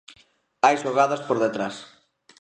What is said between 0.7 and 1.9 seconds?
xogadas por detrás.